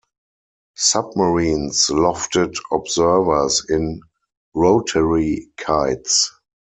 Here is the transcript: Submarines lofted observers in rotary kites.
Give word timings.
Submarines 0.77 1.85
lofted 1.91 2.55
observers 2.71 3.63
in 3.69 4.01
rotary 4.55 5.49
kites. 5.57 6.31